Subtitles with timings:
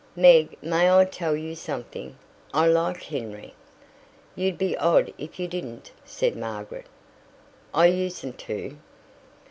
[0.15, 2.15] "Meg, may I tell you something?
[2.55, 3.53] I like Henry."
[4.35, 6.87] "You'd be odd if you didn't," said Margaret.
[7.71, 8.77] "I usen't to."